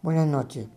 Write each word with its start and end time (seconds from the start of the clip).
Buenas 0.00 0.28
noches. 0.28 0.68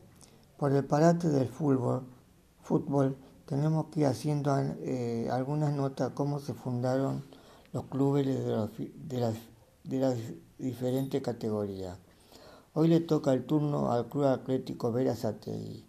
Por 0.57 0.71
el 0.71 0.83
parate 0.83 1.29
del 1.29 1.47
fútbol, 1.47 3.17
tenemos 3.45 3.85
que 3.91 3.99
ir 3.99 4.05
haciendo 4.07 4.57
eh, 4.57 5.29
algunas 5.31 5.73
notas 5.73 6.13
cómo 6.15 6.39
se 6.39 6.55
fundaron 6.55 7.23
los 7.71 7.85
clubes 7.85 8.25
de, 8.25 9.19
las, 9.19 10.17
diferentes 10.57 11.21
categorías. 11.21 11.99
Hoy 12.73 12.87
le 12.87 12.99
toca 13.01 13.31
el 13.33 13.45
turno 13.45 13.91
al 13.91 14.09
Club 14.09 14.25
Atlético 14.25 14.91
Vera 14.91 15.15
Sategui. 15.15 15.85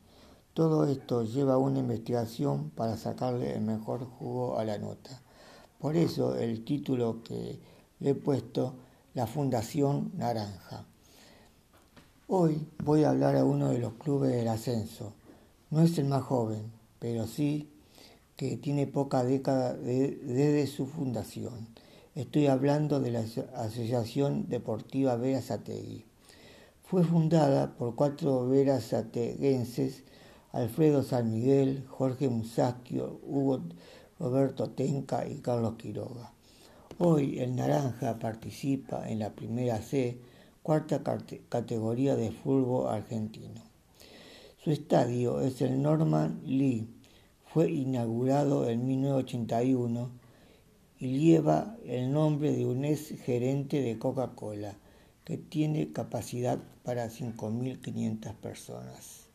Todo 0.52 0.84
esto 0.84 1.22
lleva 1.22 1.56
una 1.56 1.78
investigación 1.78 2.68
para 2.68 2.98
sacarle 2.98 3.54
el 3.54 3.62
mejor 3.62 4.04
jugo 4.04 4.58
a 4.58 4.64
la 4.66 4.76
nota. 4.76 5.22
Por 5.78 5.96
eso 5.96 6.36
el 6.36 6.66
título 6.66 7.22
que 7.22 7.58
le 7.98 8.10
he 8.10 8.14
puesto, 8.14 8.74
la 9.14 9.26
Fundación 9.26 10.12
Naranja. 10.18 10.84
Hoy 12.34 12.66
voy 12.82 13.04
a 13.04 13.10
hablar 13.10 13.36
a 13.36 13.44
uno 13.44 13.68
de 13.68 13.78
los 13.78 13.92
clubes 13.92 14.32
del 14.32 14.48
ascenso. 14.48 15.12
No 15.68 15.82
es 15.82 15.98
el 15.98 16.06
más 16.06 16.22
joven, 16.22 16.72
pero 16.98 17.26
sí 17.26 17.68
que 18.36 18.56
tiene 18.56 18.86
poca 18.86 19.22
década 19.22 19.74
desde 19.74 20.66
su 20.66 20.86
fundación. 20.86 21.68
Estoy 22.14 22.46
hablando 22.46 23.00
de 23.00 23.10
la 23.10 23.22
Asociación 23.56 24.48
Deportiva 24.48 25.16
Verazategui. 25.16 26.06
Fue 26.84 27.04
fundada 27.04 27.74
por 27.74 27.96
cuatro 27.96 28.48
verazateguenses, 28.48 30.02
Alfredo 30.52 31.02
San 31.02 31.30
Miguel, 31.30 31.84
Jorge 31.86 32.30
Musacchio, 32.30 33.20
Hugo 33.26 33.60
Roberto 34.18 34.70
Tenca 34.70 35.28
y 35.28 35.40
Carlos 35.40 35.74
Quiroga. 35.74 36.32
Hoy 36.96 37.40
el 37.40 37.56
Naranja 37.56 38.18
participa 38.18 39.06
en 39.10 39.18
la 39.18 39.34
primera 39.34 39.82
C, 39.82 40.18
cuarta 40.62 41.02
categoría 41.48 42.16
de 42.16 42.30
fútbol 42.30 42.88
argentino. 42.88 43.62
Su 44.62 44.70
estadio 44.70 45.40
es 45.40 45.60
el 45.60 45.82
Norman 45.82 46.40
Lee. 46.44 46.88
Fue 47.52 47.70
inaugurado 47.70 48.68
en 48.68 48.86
1981 48.86 50.10
y 51.00 51.18
lleva 51.18 51.76
el 51.84 52.12
nombre 52.12 52.52
de 52.52 52.64
un 52.64 52.84
ex 52.84 53.08
gerente 53.24 53.82
de 53.82 53.98
Coca-Cola, 53.98 54.76
que 55.24 55.36
tiene 55.36 55.92
capacidad 55.92 56.58
para 56.84 57.08
5.500 57.08 58.34
personas. 58.36 59.26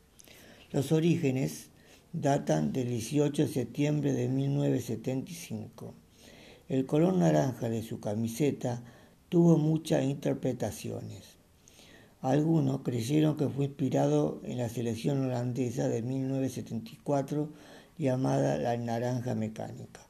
Los 0.71 0.91
orígenes 0.91 1.69
datan 2.13 2.71
del 2.71 2.87
18 2.87 3.43
de 3.43 3.47
septiembre 3.47 4.13
de 4.13 4.27
1975. 4.29 5.93
El 6.69 6.85
color 6.85 7.15
naranja 7.15 7.69
de 7.69 7.83
su 7.83 7.99
camiseta 7.99 8.83
tuvo 9.29 9.57
muchas 9.57 10.03
interpretaciones. 10.03 11.37
Algunos 12.21 12.81
creyeron 12.81 13.37
que 13.37 13.47
fue 13.47 13.65
inspirado 13.65 14.41
en 14.43 14.57
la 14.57 14.69
selección 14.69 15.25
holandesa 15.25 15.87
de 15.87 16.01
1974 16.01 17.49
llamada 17.97 18.57
la 18.57 18.75
naranja 18.77 19.35
mecánica. 19.35 20.01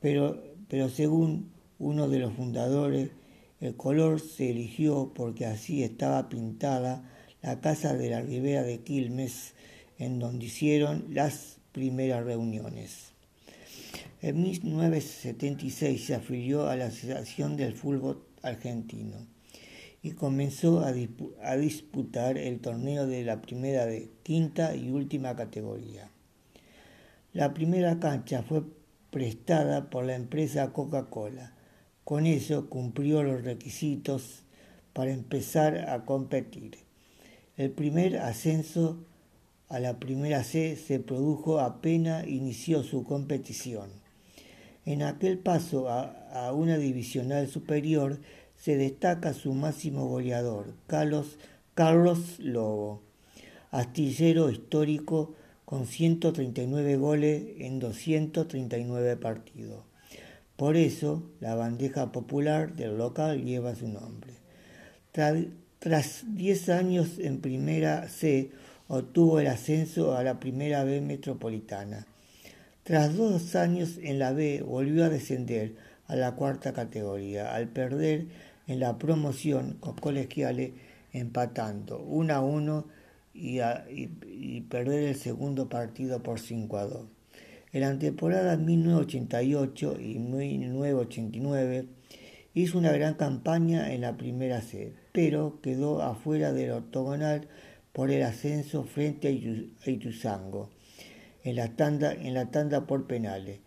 Pero, 0.00 0.42
pero 0.68 0.88
según 0.88 1.50
uno 1.78 2.08
de 2.08 2.20
los 2.20 2.32
fundadores, 2.32 3.10
el 3.60 3.76
color 3.76 4.20
se 4.20 4.50
eligió 4.50 5.12
porque 5.14 5.46
así 5.46 5.82
estaba 5.82 6.28
pintada 6.28 7.10
la 7.42 7.60
casa 7.60 7.94
de 7.94 8.10
la 8.10 8.20
ribera 8.20 8.62
de 8.62 8.80
Quilmes 8.80 9.54
en 9.98 10.18
donde 10.18 10.46
hicieron 10.46 11.06
las 11.10 11.58
primeras 11.72 12.24
reuniones. 12.24 13.12
En 14.22 14.42
1976 14.42 16.06
se 16.06 16.14
afilió 16.14 16.68
a 16.68 16.76
la 16.76 16.86
Asociación 16.86 17.56
del 17.56 17.74
Fútbol 17.74 18.22
Argentino 18.46 19.26
y 20.06 20.12
comenzó 20.12 20.84
a, 20.84 20.92
disputar 21.56 22.38
el 22.38 22.60
torneo 22.60 23.08
de 23.08 23.24
la 23.24 23.42
primera 23.42 23.86
de 23.86 24.08
quinta 24.22 24.76
y 24.76 24.90
última 24.90 25.34
categoría. 25.34 26.10
La 27.32 27.52
primera 27.52 27.98
cancha 27.98 28.44
fue 28.44 28.62
prestada 29.10 29.90
por 29.90 30.04
la 30.04 30.14
empresa 30.14 30.72
Coca-Cola. 30.72 31.54
Con 32.04 32.26
eso 32.26 32.68
cumplió 32.68 33.24
los 33.24 33.42
requisitos 33.42 34.44
para 34.92 35.10
empezar 35.10 35.88
a 35.88 36.04
competir. 36.04 36.78
El 37.56 37.72
primer 37.72 38.18
ascenso 38.18 39.04
a 39.68 39.80
la 39.80 39.98
primera 39.98 40.44
C 40.44 40.76
se 40.76 41.00
produjo 41.00 41.58
apenas 41.58 42.28
inició 42.28 42.84
su 42.84 43.02
competición. 43.02 43.90
En 44.86 45.02
aquel 45.02 45.38
paso 45.38 45.88
a, 45.88 46.52
una 46.52 46.78
divisional 46.78 47.48
superior 47.48 48.20
se 48.56 48.76
destaca 48.76 49.34
su 49.34 49.52
máximo 49.52 50.06
goleador, 50.06 50.74
Carlos, 50.86 51.38
Carlos 51.74 52.38
Lobo, 52.38 53.02
astillero 53.72 54.48
histórico 54.48 55.34
con 55.64 55.86
139 55.86 56.96
goles 56.98 57.42
en 57.58 57.80
239 57.80 59.16
partidos. 59.16 59.82
Por 60.54 60.76
eso, 60.76 61.24
la 61.40 61.56
bandeja 61.56 62.12
popular 62.12 62.76
del 62.76 62.96
local 62.96 63.44
lleva 63.44 63.74
su 63.74 63.88
nombre. 63.88 64.34
Tras 65.80 66.24
10 66.28 66.68
años 66.68 67.18
en 67.18 67.40
Primera 67.40 68.08
C, 68.08 68.52
obtuvo 68.86 69.40
el 69.40 69.48
ascenso 69.48 70.16
a 70.16 70.22
la 70.22 70.38
Primera 70.38 70.84
B 70.84 71.00
Metropolitana. 71.00 72.06
Tras 72.86 73.16
dos 73.16 73.56
años 73.56 73.98
en 74.00 74.20
la 74.20 74.30
B 74.30 74.62
volvió 74.62 75.04
a 75.04 75.08
descender 75.08 75.74
a 76.06 76.14
la 76.14 76.36
cuarta 76.36 76.72
categoría, 76.72 77.52
al 77.52 77.66
perder 77.66 78.26
en 78.68 78.78
la 78.78 78.96
promoción 78.96 79.76
con 79.80 79.96
colegiales 79.96 80.70
empatando 81.12 81.98
1 81.98 82.32
a 82.32 82.40
1 82.42 82.86
y, 83.34 84.60
perder 84.70 85.02
el 85.02 85.16
segundo 85.16 85.68
partido 85.68 86.22
por 86.22 86.38
5 86.38 86.76
a 86.76 86.84
2. 86.84 87.06
En 87.72 87.80
la 87.80 87.98
temporada 87.98 88.56
1988 88.56 89.96
y 89.98 90.20
1989 90.20 91.86
hizo 92.54 92.78
una 92.78 92.92
gran 92.92 93.14
campaña 93.14 93.92
en 93.94 94.02
la 94.02 94.16
primera 94.16 94.60
C, 94.60 94.92
pero 95.10 95.58
quedó 95.60 96.02
afuera 96.02 96.52
del 96.52 96.70
octogonal 96.70 97.48
por 97.92 98.12
el 98.12 98.22
ascenso 98.22 98.84
frente 98.84 99.26
a 99.26 99.90
Ituzango 99.90 100.75
en 101.46 101.56
la 101.56 101.76
tanda, 101.76 102.12
en 102.12 102.34
la 102.34 102.50
tanda 102.50 102.86
por 102.88 103.06
penales. 103.06 103.60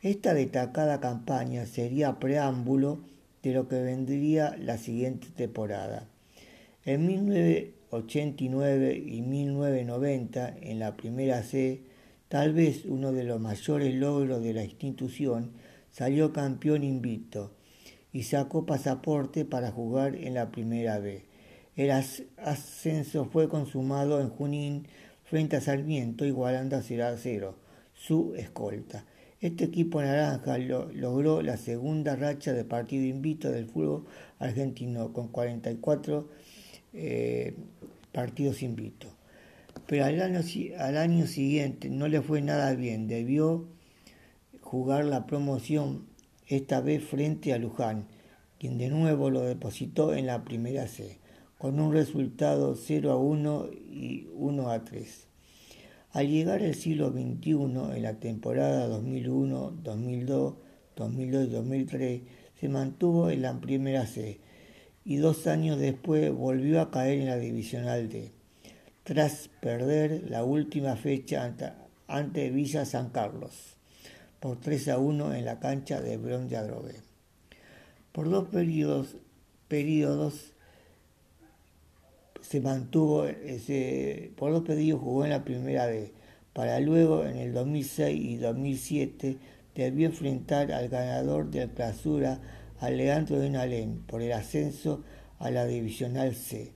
Esta 0.00 0.32
destacada 0.32 1.00
campaña 1.00 1.66
sería 1.66 2.18
preámbulo 2.18 3.00
de 3.42 3.52
lo 3.52 3.68
que 3.68 3.82
vendría 3.82 4.56
la 4.58 4.78
siguiente 4.78 5.28
temporada. 5.36 6.08
En 6.86 7.06
1989 7.06 9.04
y 9.06 9.20
1990, 9.20 10.56
en 10.62 10.78
la 10.78 10.96
primera 10.96 11.42
C, 11.42 11.82
tal 12.28 12.54
vez 12.54 12.86
uno 12.86 13.12
de 13.12 13.24
los 13.24 13.38
mayores 13.38 13.94
logros 13.94 14.42
de 14.42 14.54
la 14.54 14.64
institución, 14.64 15.52
salió 15.90 16.32
campeón 16.32 16.84
invicto 16.84 17.52
y 18.14 18.22
sacó 18.22 18.64
pasaporte 18.64 19.44
para 19.44 19.70
jugar 19.70 20.16
en 20.16 20.32
la 20.32 20.50
primera 20.50 21.00
B. 21.00 21.26
El 21.76 21.90
ascenso 21.90 23.26
fue 23.26 23.50
consumado 23.50 24.22
en 24.22 24.30
Junín 24.30 24.86
frente 25.26 25.56
a 25.56 25.60
Sarmiento, 25.60 26.24
igualando 26.24 26.76
a 26.76 26.82
0 26.82 27.04
a 27.04 27.16
0 27.16 27.56
su 27.94 28.34
escolta. 28.36 29.04
Este 29.40 29.64
equipo 29.64 30.00
naranja 30.00 30.56
logró 30.58 31.42
la 31.42 31.56
segunda 31.56 32.16
racha 32.16 32.52
de 32.52 32.64
partido 32.64 33.04
invito 33.04 33.50
del 33.50 33.66
fútbol 33.66 34.06
argentino 34.38 35.12
con 35.12 35.28
44 35.28 36.28
eh, 36.94 37.54
partidos 38.12 38.62
invitos. 38.62 39.10
Pero 39.86 40.04
al 40.06 40.96
año 40.96 41.26
siguiente 41.26 41.90
no 41.90 42.08
le 42.08 42.22
fue 42.22 42.40
nada 42.40 42.74
bien, 42.74 43.08
debió 43.08 43.66
jugar 44.62 45.04
la 45.04 45.26
promoción 45.26 46.06
esta 46.46 46.80
vez 46.80 47.04
frente 47.04 47.52
a 47.52 47.58
Luján, 47.58 48.06
quien 48.58 48.78
de 48.78 48.88
nuevo 48.88 49.28
lo 49.30 49.42
depositó 49.42 50.14
en 50.14 50.26
la 50.26 50.44
primera 50.44 50.86
C 50.86 51.18
con 51.66 51.80
un 51.80 51.92
resultado 51.92 52.76
0 52.76 53.10
a 53.10 53.16
1 53.16 53.70
y 53.90 54.28
1 54.34 54.70
a 54.70 54.84
3. 54.84 55.26
Al 56.12 56.28
llegar 56.28 56.62
el 56.62 56.76
siglo 56.76 57.10
XXI, 57.10 57.96
en 57.96 58.02
la 58.04 58.20
temporada 58.20 58.86
2001, 58.86 59.72
2002, 59.82 60.54
2002 60.94 61.44
y 61.44 61.50
2003, 61.50 62.22
se 62.60 62.68
mantuvo 62.68 63.30
en 63.30 63.42
la 63.42 63.60
primera 63.60 64.06
C 64.06 64.38
y 65.04 65.16
dos 65.16 65.48
años 65.48 65.80
después 65.80 66.32
volvió 66.32 66.80
a 66.80 66.92
caer 66.92 67.18
en 67.18 67.26
la 67.26 67.36
divisional 67.36 68.08
D, 68.10 68.30
tras 69.02 69.50
perder 69.60 70.30
la 70.30 70.44
última 70.44 70.94
fecha 70.94 71.52
ante, 72.06 72.50
Villa 72.50 72.84
San 72.84 73.10
Carlos 73.10 73.76
por 74.38 74.60
3 74.60 74.86
a 74.90 74.98
1 74.98 75.34
en 75.34 75.44
la 75.44 75.58
cancha 75.58 76.00
de 76.00 76.16
Bron 76.16 76.48
de. 76.48 77.00
Por 78.12 78.30
dos 78.30 78.50
periodos, 78.50 79.16
periodos 79.66 80.52
se 82.48 82.60
mantuvo, 82.60 83.24
ese, 83.26 84.30
por 84.36 84.52
dos 84.52 84.62
pedidos 84.62 85.00
jugó 85.00 85.24
en 85.24 85.30
la 85.30 85.44
primera 85.44 85.86
vez, 85.86 86.12
para 86.52 86.78
luego 86.78 87.24
en 87.24 87.38
el 87.38 87.52
2006 87.52 88.24
y 88.24 88.36
2007 88.36 89.38
debió 89.74 90.06
enfrentar 90.06 90.70
al 90.70 90.88
ganador 90.88 91.50
del 91.50 91.70
clausura, 91.70 92.40
a 92.78 92.90
Leandro 92.90 93.40
de 93.40 93.50
Nalén, 93.50 94.02
por 94.06 94.22
el 94.22 94.32
ascenso 94.32 95.02
a 95.38 95.50
la 95.50 95.66
Divisional 95.66 96.34
C. 96.34 96.72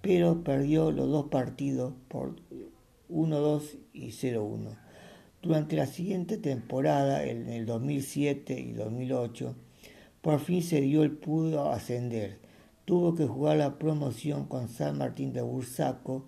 pero 0.00 0.44
perdió 0.44 0.92
los 0.92 1.08
dos 1.08 1.26
partidos 1.26 1.92
por 2.06 2.36
1-2 3.08 3.78
y 3.92 4.08
0-1. 4.10 4.78
Durante 5.42 5.74
la 5.74 5.86
siguiente 5.86 6.36
temporada, 6.36 7.24
en 7.24 7.48
el 7.48 7.66
2007 7.66 8.60
y 8.60 8.72
2008, 8.74 9.56
por 10.20 10.38
fin 10.38 10.62
se 10.62 10.80
dio 10.82 11.02
el 11.02 11.12
pudo 11.12 11.70
ascender. 11.72 12.49
Tuvo 12.90 13.14
que 13.14 13.24
jugar 13.24 13.58
la 13.58 13.78
promoción 13.78 14.46
con 14.46 14.68
San 14.68 14.98
Martín 14.98 15.32
de 15.32 15.42
Bursaco. 15.42 16.24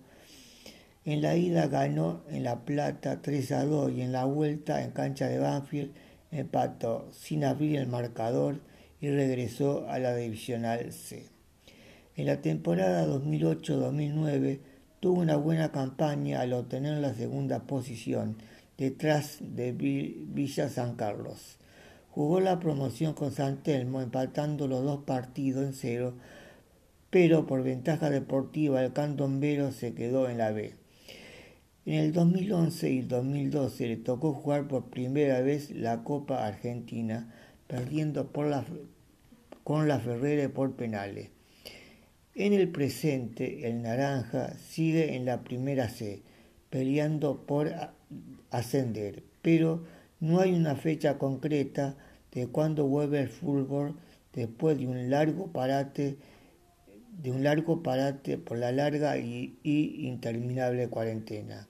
En 1.03 1.21
la 1.21 1.35
ida 1.35 1.67
ganó 1.67 2.21
en 2.29 2.45
La 2.45 2.63
Plata 2.63 3.21
3 3.21 3.51
a 3.51 3.65
2 3.65 3.91
y 3.91 4.01
en 4.01 4.13
la 4.13 4.23
vuelta 4.23 4.81
en 4.81 4.91
cancha 4.91 5.27
de 5.27 5.39
Banfield 5.39 5.91
empató 6.31 7.09
sin 7.11 7.43
abrir 7.43 7.75
el 7.75 7.87
marcador 7.87 8.61
y 9.01 9.09
regresó 9.09 9.89
a 9.89 9.99
la 9.99 10.15
Divisional 10.15 10.93
C. 10.93 11.25
En 12.15 12.27
la 12.27 12.39
temporada 12.39 13.05
2008-2009 13.07 14.59
tuvo 15.01 15.19
una 15.19 15.35
buena 15.35 15.73
campaña 15.73 16.39
al 16.39 16.53
obtener 16.53 16.97
la 16.99 17.13
segunda 17.13 17.63
posición 17.63 18.37
detrás 18.77 19.39
de 19.41 19.73
Villa 19.73 20.69
San 20.69 20.95
Carlos. 20.95 21.57
Jugó 22.11 22.39
la 22.39 22.61
promoción 22.61 23.15
con 23.15 23.33
San 23.33 23.63
Telmo 23.63 23.99
empatando 23.99 24.69
los 24.69 24.81
dos 24.85 25.03
partidos 25.03 25.65
en 25.65 25.73
cero, 25.73 26.13
pero 27.13 27.45
por 27.45 27.61
ventaja 27.61 28.09
deportiva 28.09 28.83
el 28.83 28.91
cantombero 28.91 29.71
se 29.71 29.93
quedó 29.93 30.27
en 30.27 30.39
la 30.39 30.51
B. 30.51 30.73
En 31.85 31.93
el 31.93 32.11
2011 32.11 32.89
y 32.89 33.01
2012 33.03 33.87
le 33.87 33.97
tocó 33.97 34.33
jugar 34.33 34.67
por 34.67 34.85
primera 34.85 35.39
vez 35.41 35.69
la 35.69 36.03
Copa 36.03 36.47
Argentina, 36.47 37.31
perdiendo 37.67 38.27
la, 38.37 38.65
con 39.63 39.87
la 39.87 39.99
Ferrere 39.99 40.49
por 40.49 40.75
penales. 40.75 41.29
En 42.33 42.53
el 42.53 42.69
presente, 42.69 43.69
el 43.69 43.83
Naranja 43.83 44.55
sigue 44.55 45.15
en 45.15 45.25
la 45.25 45.43
primera 45.43 45.89
C, 45.89 46.23
peleando 46.71 47.45
por 47.45 47.71
ascender, 48.49 49.21
pero 49.43 49.83
no 50.19 50.39
hay 50.39 50.53
una 50.53 50.75
fecha 50.75 51.19
concreta 51.19 51.95
de 52.31 52.47
cuándo 52.47 52.87
vuelve 52.87 53.19
el 53.21 53.29
fútbol 53.29 53.97
después 54.33 54.79
de 54.79 54.87
un 54.87 55.11
largo 55.11 55.51
parate 55.51 56.17
de 57.21 57.31
un 57.31 57.43
largo 57.43 57.83
parate 57.83 58.37
por 58.37 58.57
la 58.57 58.71
larga 58.71 59.17
y, 59.17 59.57
y 59.63 60.07
interminable 60.07 60.87
cuarentena. 60.87 61.67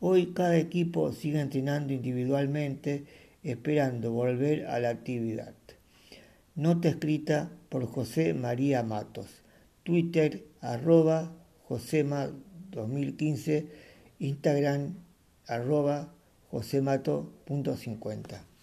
Hoy 0.00 0.32
cada 0.34 0.56
equipo 0.56 1.12
sigue 1.12 1.40
entrenando 1.40 1.92
individualmente 1.92 3.04
esperando 3.42 4.12
volver 4.12 4.66
a 4.66 4.80
la 4.80 4.90
actividad. 4.90 5.54
Nota 6.54 6.88
escrita 6.88 7.50
por 7.68 7.86
José 7.86 8.34
María 8.34 8.82
Matos. 8.82 9.26
Twitter 9.82 10.44
arroba 10.60 11.32
Josema 11.68 12.30
2015, 12.70 13.66
Instagram 14.18 14.94
arroba 15.46 16.12
josemato.50. 16.50 18.53